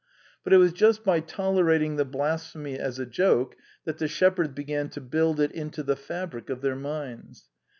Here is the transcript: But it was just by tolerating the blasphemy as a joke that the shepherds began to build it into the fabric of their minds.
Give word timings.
But 0.43 0.51
it 0.51 0.57
was 0.57 0.73
just 0.73 1.03
by 1.03 1.19
tolerating 1.19 1.95
the 1.95 2.05
blasphemy 2.05 2.75
as 2.79 2.97
a 2.97 3.05
joke 3.05 3.55
that 3.85 3.99
the 3.99 4.07
shepherds 4.07 4.49
began 4.55 4.89
to 4.89 4.99
build 4.99 5.39
it 5.39 5.51
into 5.51 5.83
the 5.83 5.95
fabric 5.95 6.49
of 6.49 6.61
their 6.61 6.75
minds. 6.75 7.51